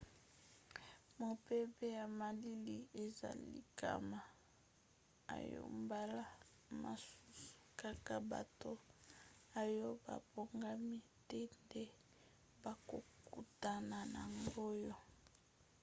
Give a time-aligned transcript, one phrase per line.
[1.19, 4.19] mopepe ya malili eza likama
[5.37, 6.23] oyo mbala
[6.81, 7.47] mosusu
[7.81, 8.71] kaka bato
[9.61, 10.97] oyo babongami
[11.29, 11.83] te nde
[12.63, 14.95] bakokutana na yango